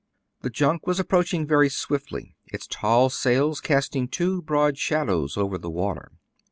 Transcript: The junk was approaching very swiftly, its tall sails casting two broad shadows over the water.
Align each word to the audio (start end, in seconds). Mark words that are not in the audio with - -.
The 0.41 0.49
junk 0.49 0.87
was 0.87 0.99
approaching 0.99 1.45
very 1.45 1.69
swiftly, 1.69 2.35
its 2.47 2.65
tall 2.65 3.11
sails 3.11 3.61
casting 3.61 4.07
two 4.07 4.41
broad 4.41 4.79
shadows 4.79 5.37
over 5.37 5.59
the 5.59 5.69
water. 5.69 6.11